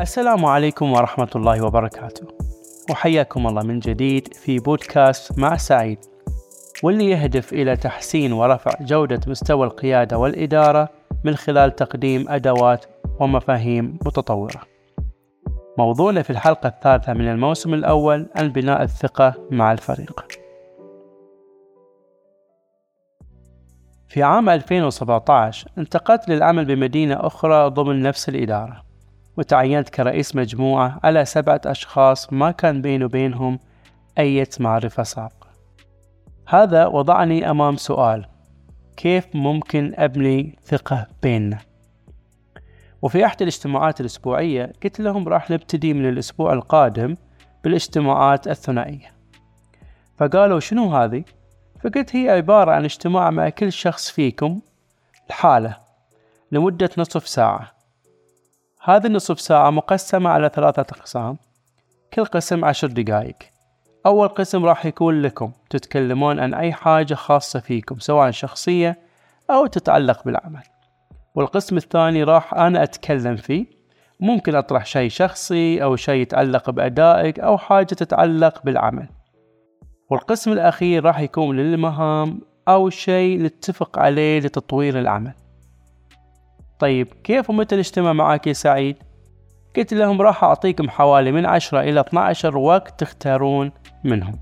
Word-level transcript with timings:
السلام 0.00 0.44
عليكم 0.44 0.92
ورحمة 0.92 1.28
الله 1.36 1.64
وبركاته. 1.64 2.26
وحياكم 2.90 3.46
الله 3.46 3.62
من 3.62 3.78
جديد 3.78 4.34
في 4.34 4.58
بودكاست 4.58 5.38
مع 5.38 5.56
سعيد. 5.56 5.98
واللي 6.82 7.10
يهدف 7.10 7.52
إلى 7.52 7.76
تحسين 7.76 8.32
ورفع 8.32 8.70
جودة 8.80 9.20
مستوى 9.26 9.66
القيادة 9.66 10.18
والإدارة 10.18 10.88
من 11.24 11.36
خلال 11.36 11.76
تقديم 11.76 12.28
أدوات 12.28 12.84
ومفاهيم 13.20 13.98
متطورة. 14.06 14.60
موضوعنا 15.78 16.22
في 16.22 16.30
الحلقة 16.30 16.68
الثالثة 16.68 17.12
من 17.12 17.28
الموسم 17.28 17.74
الأول 17.74 18.26
عن 18.36 18.48
بناء 18.48 18.82
الثقة 18.82 19.34
مع 19.50 19.72
الفريق. 19.72 20.26
في 24.08 24.22
عام 24.22 24.48
2017 24.48 25.70
انتقلت 25.78 26.28
للعمل 26.28 26.64
بمدينة 26.64 27.26
أخرى 27.26 27.70
ضمن 27.70 28.02
نفس 28.02 28.28
الإدارة. 28.28 28.91
وتعينت 29.36 29.88
كرئيس 29.88 30.36
مجموعة 30.36 31.00
على 31.04 31.24
سبعة 31.24 31.60
أشخاص 31.66 32.32
ما 32.32 32.50
كان 32.50 32.82
بيني 32.82 33.04
وبينهم 33.04 33.58
أي 34.18 34.46
معرفة 34.60 35.02
سابقة. 35.02 35.48
هذا 36.48 36.86
وضعني 36.86 37.50
أمام 37.50 37.76
سؤال 37.76 38.26
كيف 38.96 39.26
ممكن 39.34 39.92
أبني 39.96 40.58
ثقة 40.64 41.06
بيننا؟ 41.22 41.58
وفي 43.02 43.26
أحد 43.26 43.42
الاجتماعات 43.42 44.00
الأسبوعية 44.00 44.72
قلت 44.84 45.00
لهم 45.00 45.28
راح 45.28 45.50
نبتدي 45.50 45.94
من 45.94 46.08
الأسبوع 46.08 46.52
القادم 46.52 47.16
بالاجتماعات 47.64 48.48
الثنائية. 48.48 49.12
فقالوا 50.18 50.60
شنو 50.60 50.96
هذه؟ 50.96 51.24
فقلت 51.84 52.16
هي 52.16 52.30
عبارة 52.30 52.70
عن 52.70 52.84
اجتماع 52.84 53.30
مع 53.30 53.48
كل 53.48 53.72
شخص 53.72 54.10
فيكم 54.10 54.60
لحالة 55.30 55.76
لمدة 56.52 56.90
نصف 56.98 57.28
ساعة. 57.28 57.81
هذه 58.84 59.06
النصف 59.06 59.40
ساعة 59.40 59.70
مقسمة 59.70 60.30
على 60.30 60.50
ثلاثة 60.54 60.80
أقسام. 60.80 61.36
كل 62.14 62.24
قسم 62.24 62.64
عشر 62.64 62.86
دقايق 62.88 63.36
أول 64.06 64.28
قسم 64.28 64.64
راح 64.64 64.86
يكون 64.86 65.22
لكم 65.22 65.52
تتكلمون 65.70 66.40
عن 66.40 66.54
أي 66.54 66.72
حاجة 66.72 67.14
خاصة 67.14 67.60
فيكم 67.60 67.98
سواء 67.98 68.30
شخصية 68.30 68.98
أو 69.50 69.66
تتعلق 69.66 70.24
بالعمل. 70.24 70.62
والقسم 71.34 71.76
الثاني 71.76 72.22
راح 72.22 72.54
أنا 72.54 72.82
أتكلم 72.82 73.36
فيه. 73.36 73.66
ممكن 74.20 74.54
أطرح 74.54 74.86
شيء 74.86 75.10
شخصي 75.10 75.82
أو 75.82 75.96
شيء 75.96 76.22
يتعلق 76.22 76.70
بأدائك 76.70 77.40
أو 77.40 77.58
حاجة 77.58 77.94
تتعلق 77.94 78.62
بالعمل. 78.64 79.08
والقسم 80.10 80.52
الأخير 80.52 81.04
راح 81.04 81.20
يكون 81.20 81.56
للمهام 81.56 82.40
أو 82.68 82.90
شيء 82.90 83.42
نتفق 83.42 83.98
عليه 83.98 84.40
لتطوير 84.40 84.98
العمل. 84.98 85.41
طيب 86.82 87.08
كيف 87.24 87.50
ومتى 87.50 87.76
نجتمع 87.76 88.12
معاك 88.12 88.46
يا 88.46 88.52
سعيد؟ 88.52 88.96
قلت 89.76 89.94
لهم 89.94 90.22
راح 90.22 90.44
أعطيكم 90.44 90.90
حوالي 90.90 91.32
من 91.32 91.46
عشرة 91.46 91.80
إلى 91.80 92.00
12 92.00 92.58
وقت 92.58 93.00
تختارون 93.00 93.72
منهم. 94.04 94.38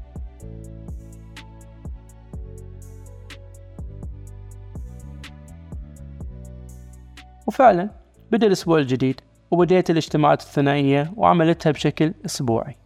وفعلا 7.47 7.91
بدأ 8.31 8.47
الأسبوع 8.47 8.79
الجديد 8.79 9.21
وبديت 9.51 9.91
الاجتماعات 9.91 10.43
الثنائية 10.43 11.13
وعملتها 11.17 11.71
بشكل 11.71 12.15
أسبوعي. 12.27 12.77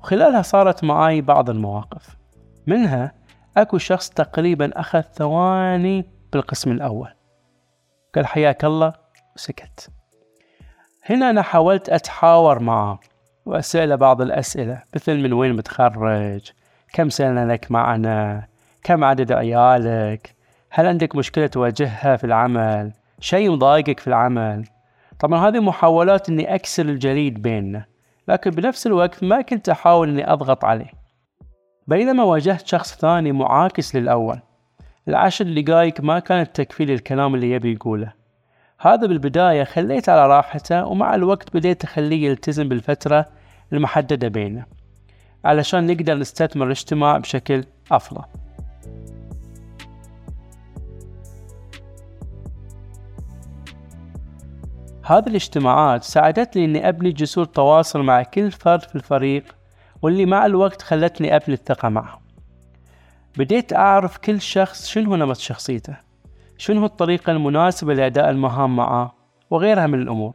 وخلالها 0.00 0.42
صارت 0.42 0.84
معاي 0.84 1.20
بعض 1.20 1.50
المواقف. 1.50 2.16
منها 2.66 3.12
أكو 3.56 3.78
شخص 3.78 4.10
تقريبا 4.10 4.80
أخذ 4.80 5.00
ثواني 5.00 6.04
بالقسم 6.32 6.72
الأول. 6.72 7.23
قال 8.14 8.26
حياك 8.26 8.64
الله 8.64 8.92
وسكت 9.36 9.90
هنا 11.04 11.30
أنا 11.30 11.42
حاولت 11.42 11.88
أتحاور 11.88 12.58
معه 12.58 13.00
وأسأله 13.46 13.94
بعض 13.94 14.22
الأسئلة 14.22 14.82
مثل 14.94 15.16
من 15.16 15.32
وين 15.32 15.52
متخرج؟ 15.52 16.50
كم 16.92 17.08
سنة 17.08 17.44
لك 17.44 17.70
معنا؟ 17.70 18.46
كم 18.82 19.04
عدد 19.04 19.32
عيالك؟ 19.32 20.34
هل 20.70 20.86
عندك 20.86 21.16
مشكلة 21.16 21.46
تواجهها 21.46 22.16
في 22.16 22.24
العمل؟ 22.24 22.92
شيء 23.20 23.50
مضايقك 23.50 24.00
في 24.00 24.06
العمل؟ 24.06 24.64
طبعا 25.20 25.48
هذه 25.48 25.60
محاولات 25.60 26.28
إني 26.28 26.54
أكسر 26.54 26.82
الجليد 26.82 27.42
بيننا 27.42 27.84
لكن 28.28 28.50
بنفس 28.50 28.86
الوقت 28.86 29.24
ما 29.24 29.40
كنت 29.40 29.68
أحاول 29.68 30.08
إني 30.08 30.32
أضغط 30.32 30.64
عليه. 30.64 30.90
بينما 31.86 32.22
واجهت 32.22 32.66
شخص 32.66 32.96
ثاني 32.96 33.32
معاكس 33.32 33.96
للأول. 33.96 34.40
العشر 35.08 35.60
دقايق 35.60 36.00
ما 36.00 36.18
كانت 36.18 36.56
تكفي 36.56 36.84
لي 36.84 36.94
الكلام 36.94 37.34
اللي 37.34 37.50
يبي 37.50 37.72
يقوله. 37.72 38.12
هذا 38.80 39.06
بالبداية 39.06 39.64
خليت 39.64 40.08
على 40.08 40.26
راحته 40.26 40.86
ومع 40.86 41.14
الوقت 41.14 41.56
بديت 41.56 41.84
أخليه 41.84 42.26
يلتزم 42.26 42.68
بالفترة 42.68 43.26
المحددة 43.72 44.28
بيننا 44.28 44.66
علشان 45.44 45.86
نقدر 45.86 46.14
نستثمر 46.14 46.66
الاجتماع 46.66 47.18
بشكل 47.18 47.64
أفضل. 47.92 48.22
هذه 55.06 55.26
الاجتماعات 55.26 56.02
ساعدتني 56.02 56.64
إني 56.64 56.88
أبني 56.88 57.10
جسور 57.12 57.44
تواصل 57.44 58.02
مع 58.02 58.22
كل 58.22 58.50
فرد 58.50 58.82
في 58.82 58.94
الفريق 58.94 59.44
واللي 60.02 60.26
مع 60.26 60.46
الوقت 60.46 60.82
خلتني 60.82 61.36
أبني 61.36 61.54
الثقة 61.54 61.88
معهم. 61.88 62.23
بديت 63.38 63.72
أعرف 63.72 64.18
كل 64.18 64.40
شخص 64.40 64.86
شنو 64.86 65.16
نمط 65.16 65.36
شخصيته 65.36 65.96
شنو 66.58 66.84
الطريقة 66.84 67.30
المناسبة 67.30 67.94
لأداء 67.94 68.30
المهام 68.30 68.76
معه 68.76 69.14
وغيرها 69.50 69.86
من 69.86 70.02
الأمور. 70.02 70.34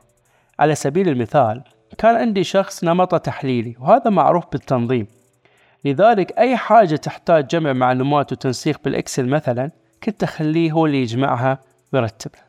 على 0.59 0.75
سبيل 0.75 1.09
المثال 1.09 1.63
كان 1.97 2.15
عندي 2.15 2.43
شخص 2.43 2.83
نمطه 2.83 3.17
تحليلي 3.17 3.75
وهذا 3.79 4.09
معروف 4.09 4.43
بالتنظيم. 4.51 5.07
لذلك 5.85 6.39
أي 6.39 6.57
حاجة 6.57 6.95
تحتاج 6.95 7.47
جمع 7.47 7.73
معلومات 7.73 8.31
وتنسيق 8.31 8.81
بالإكسل 8.83 9.25
مثلا 9.27 9.71
كنت 10.03 10.23
أخليه 10.23 10.71
هو 10.71 10.85
اللي 10.85 11.01
يجمعها 11.01 11.59
ويرتبها. 11.93 12.43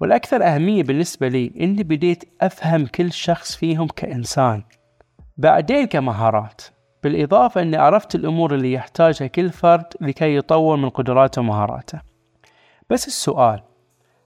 والأكثر 0.00 0.44
أهمية 0.44 0.82
بالنسبة 0.82 1.28
لي 1.28 1.52
إني 1.60 1.82
بديت 1.82 2.24
أفهم 2.40 2.86
كل 2.86 3.12
شخص 3.12 3.56
فيهم 3.56 3.86
كإنسان. 3.86 4.62
بعدين 5.36 5.86
كمهارات. 5.86 6.62
بالإضافة 7.04 7.62
أني 7.62 7.76
عرفت 7.76 8.14
الأمور 8.14 8.54
اللي 8.54 8.72
يحتاجها 8.72 9.26
كل 9.26 9.50
فرد 9.50 9.84
لكي 10.00 10.36
يطور 10.36 10.76
من 10.76 10.88
قدراته 10.88 11.40
ومهاراته. 11.40 12.00
بس 12.90 13.06
السؤال 13.06 13.62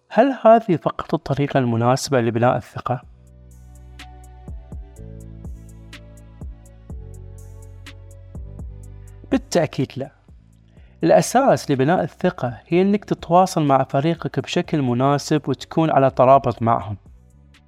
هل 0.08 0.38
هذه 0.44 0.76
فقط 0.76 1.14
الطريقة 1.14 1.58
المناسبة 1.58 2.20
لبناء 2.20 2.56
الثقة؟ 2.56 3.02
بالتأكيد 9.30 9.92
لا. 9.96 10.10
الأساس 11.04 11.70
لبناء 11.70 12.02
الثقة 12.02 12.60
هي 12.66 12.82
أنك 12.82 13.04
تتواصل 13.04 13.62
مع 13.62 13.84
فريقك 13.84 14.40
بشكل 14.40 14.82
مناسب 14.82 15.48
وتكون 15.48 15.90
على 15.90 16.10
ترابط 16.10 16.62
معهم. 16.62 16.96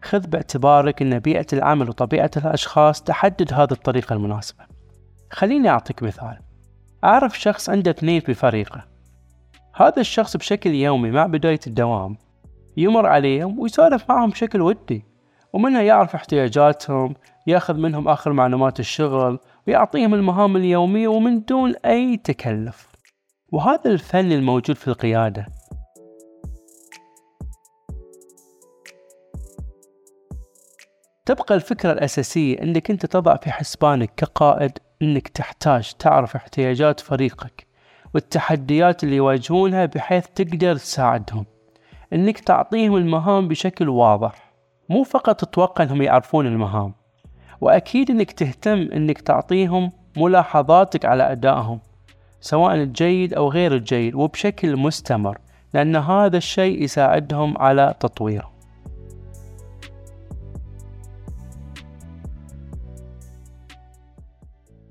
خذ 0.03 0.27
باعتبارك 0.27 1.03
أن 1.03 1.19
بيئة 1.19 1.47
العمل 1.53 1.89
وطبيعة 1.89 2.31
الأشخاص 2.37 3.03
تحدد 3.03 3.55
هذه 3.55 3.73
الطريقة 3.73 4.13
المناسبة. 4.13 4.80
خليني 5.31 5.69
أعطيك 5.69 6.03
مثال. 6.03 6.39
أعرف 7.05 7.41
شخص 7.41 7.71
عنده 7.71 7.91
اثنين 7.91 8.21
في 8.21 8.35
فريقه. 8.35 8.85
هذا 9.77 10.01
الشخص 10.01 10.37
بشكل 10.37 10.71
يومي 10.71 11.11
مع 11.11 11.27
بداية 11.27 11.61
الدوام 11.67 12.17
يمر 12.77 13.07
عليهم 13.07 13.59
ويسولف 13.59 14.05
معهم 14.09 14.31
بشكل 14.31 14.61
ودي 14.61 15.05
ومنها 15.53 15.83
يعرف 15.83 16.15
احتياجاتهم 16.15 17.15
يأخذ 17.47 17.75
منهم 17.75 18.09
آخر 18.09 18.33
معلومات 18.33 18.81
الشغل 18.81 19.39
ويعطيهم 19.67 20.15
المهام 20.15 20.57
اليومية 20.57 21.09
ومن 21.09 21.45
دون 21.45 21.75
أي 21.77 22.17
تكلف. 22.17 22.91
وهذا 23.53 23.91
الفن 23.91 24.33
الموجود 24.33 24.77
في 24.77 24.89
القيادة. 24.89 25.47
تبقى 31.27 31.55
الفكرة 31.55 31.93
الأساسية 31.93 32.63
أنك 32.63 32.91
أنت 32.91 33.07
تضع 33.07 33.37
في 33.37 33.51
حسبانك 33.51 34.15
كقائد 34.17 34.79
أنك 35.03 35.29
تحتاج 35.29 35.93
تعرف 35.99 36.37
احتياجات 36.37 37.01
فريقك 37.01 37.67
والتحديات 38.15 39.05
اللي 39.05 39.17
يواجهونها 39.17 39.87
بحيث 39.87 40.27
تقدر 40.27 40.77
تساعدهم. 40.77 41.47
أنك 42.13 42.39
تعطيهم 42.39 42.97
المهام 42.97 43.49
بشكل 43.49 43.89
واضح 43.89 44.53
مو 44.89 45.03
فقط 45.03 45.41
تتوقع 45.41 45.85
أنهم 45.85 46.03
يعرفون 46.03 46.47
المهام. 46.47 46.95
وأكيد 47.61 48.11
أنك 48.11 48.33
تهتم 48.33 48.89
أنك 48.93 49.21
تعطيهم 49.21 49.93
ملاحظاتك 50.17 51.05
على 51.05 51.33
أدائهم 51.33 51.81
سواء 52.41 52.75
الجيد 52.75 53.35
أو 53.35 53.49
غير 53.49 53.75
الجيد 53.75 54.15
وبشكل 54.15 54.77
مستمر 54.77 55.39
لأن 55.75 55.97
هذا 55.97 56.37
الشيء 56.37 56.83
يساعدهم 56.83 57.59
على 57.59 57.95
تطويره 58.01 58.50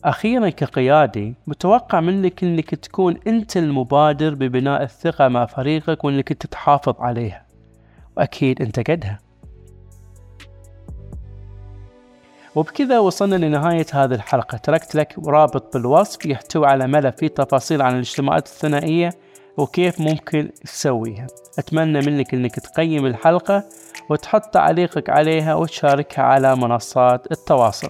أخيرا 0.03 0.49
كقيادي 0.49 1.35
متوقع 1.47 1.99
منك 1.99 2.43
أنك 2.43 2.75
تكون 2.75 3.19
أنت 3.27 3.57
المبادر 3.57 4.33
ببناء 4.35 4.83
الثقة 4.83 5.27
مع 5.27 5.45
فريقك 5.45 6.03
وأنك 6.03 6.33
تتحافظ 6.33 6.95
عليها. 6.99 7.45
وأكيد 8.17 8.61
أنت 8.61 8.89
قدها. 8.91 9.19
وبكذا 12.55 12.99
وصلنا 12.99 13.35
لنهاية 13.35 13.85
هذه 13.93 14.13
الحلقة. 14.13 14.57
تركت 14.57 14.95
لك 14.95 15.15
رابط 15.27 15.73
بالوصف 15.73 16.25
يحتوي 16.25 16.67
على 16.67 16.87
ملف 16.87 17.15
فيه 17.15 17.27
تفاصيل 17.27 17.81
عن 17.81 17.93
الاجتماعات 17.93 18.47
الثنائية 18.47 19.09
وكيف 19.57 19.99
ممكن 20.01 20.51
تسويها. 20.63 21.27
أتمنى 21.59 21.99
منك 21.99 22.33
أنك 22.33 22.55
تقيم 22.55 23.05
الحلقة 23.05 23.63
وتحط 24.09 24.53
تعليقك 24.53 25.09
عليها 25.09 25.55
وتشاركها 25.55 26.23
على 26.23 26.55
منصات 26.55 27.31
التواصل. 27.31 27.89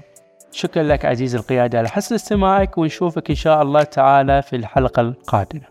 شكرا 0.51 0.83
لك 0.83 1.05
عزيزي 1.05 1.37
القيادي 1.37 1.77
على 1.77 1.89
حسن 1.89 2.15
استماعك 2.15 2.77
ونشوفك 2.77 3.29
إن 3.29 3.35
شاء 3.35 3.61
الله 3.61 3.83
تعالى 3.83 4.41
في 4.41 4.55
الحلقة 4.55 5.01
القادمة. 5.01 5.61